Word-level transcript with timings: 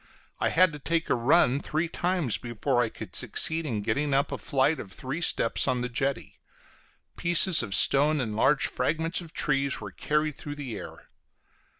I 0.39 0.49
had 0.49 0.73
to 0.73 0.79
take 0.79 1.11
a 1.11 1.13
run 1.15 1.59
three 1.59 1.87
times 1.87 2.39
before 2.39 2.81
I 2.81 2.89
could 2.89 3.15
succeed 3.15 3.67
in 3.67 3.83
getting 3.83 4.15
up 4.15 4.31
a 4.31 4.39
flight 4.39 4.79
of 4.79 4.91
three 4.91 5.21
steps 5.21 5.67
on 5.67 5.81
the 5.81 5.89
jetty; 5.89 6.39
pieces 7.17 7.61
of 7.61 7.75
stone 7.75 8.19
and 8.19 8.35
large 8.35 8.65
fragments 8.65 9.21
of 9.21 9.31
trees 9.31 9.79
were 9.79 9.91
carried 9.91 10.33
through 10.33 10.55
the 10.55 10.75
air. 10.75 11.07